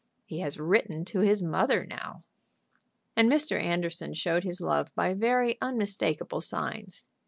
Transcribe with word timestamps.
He 0.25 0.39
has 0.39 0.59
written 0.59 1.05
to 1.05 1.19
his 1.19 1.43
mother 1.43 1.85
now." 1.85 2.23
And 3.15 3.31
Mr. 3.31 3.61
Anderson 3.61 4.15
showed 4.15 4.43
his 4.43 4.59
love 4.59 4.87
by 4.95 5.13
very 5.13 5.61
unmistakable 5.61 6.41
signs. 6.41 7.03